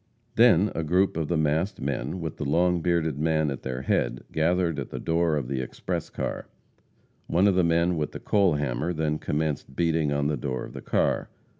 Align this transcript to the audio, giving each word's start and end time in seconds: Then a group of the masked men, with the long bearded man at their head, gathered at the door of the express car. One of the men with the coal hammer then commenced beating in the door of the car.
Then 0.33 0.71
a 0.73 0.83
group 0.83 1.15
of 1.15 1.27
the 1.27 1.37
masked 1.37 1.79
men, 1.79 2.21
with 2.21 2.37
the 2.37 2.43
long 2.43 2.81
bearded 2.81 3.19
man 3.19 3.51
at 3.51 3.61
their 3.61 3.83
head, 3.83 4.23
gathered 4.31 4.79
at 4.79 4.89
the 4.89 4.97
door 4.97 5.35
of 5.35 5.47
the 5.47 5.61
express 5.61 6.09
car. 6.09 6.47
One 7.27 7.47
of 7.47 7.53
the 7.53 7.63
men 7.63 7.97
with 7.97 8.11
the 8.11 8.19
coal 8.19 8.55
hammer 8.55 8.93
then 8.93 9.19
commenced 9.19 9.75
beating 9.75 10.09
in 10.09 10.25
the 10.25 10.37
door 10.37 10.65
of 10.65 10.73
the 10.73 10.81
car. 10.81 11.29